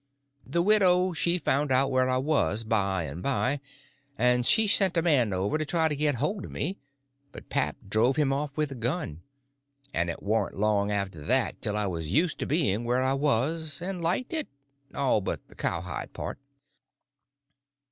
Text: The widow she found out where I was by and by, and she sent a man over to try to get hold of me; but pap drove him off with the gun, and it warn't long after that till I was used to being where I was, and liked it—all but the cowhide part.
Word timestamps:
The 0.47 0.63
widow 0.63 1.13
she 1.13 1.37
found 1.37 1.71
out 1.71 1.91
where 1.91 2.09
I 2.09 2.17
was 2.17 2.63
by 2.63 3.03
and 3.03 3.21
by, 3.21 3.59
and 4.17 4.43
she 4.47 4.65
sent 4.65 4.97
a 4.97 5.01
man 5.03 5.31
over 5.31 5.59
to 5.59 5.63
try 5.63 5.87
to 5.87 5.95
get 5.95 6.15
hold 6.15 6.45
of 6.45 6.49
me; 6.51 6.79
but 7.31 7.49
pap 7.49 7.77
drove 7.87 8.15
him 8.15 8.33
off 8.33 8.57
with 8.57 8.69
the 8.69 8.73
gun, 8.73 9.21
and 9.93 10.09
it 10.09 10.23
warn't 10.23 10.57
long 10.57 10.89
after 10.89 11.21
that 11.27 11.61
till 11.61 11.77
I 11.77 11.85
was 11.85 12.07
used 12.11 12.39
to 12.39 12.47
being 12.47 12.83
where 12.83 13.03
I 13.03 13.13
was, 13.13 13.79
and 13.79 14.01
liked 14.01 14.33
it—all 14.33 15.21
but 15.21 15.47
the 15.49 15.53
cowhide 15.55 16.13
part. 16.13 16.39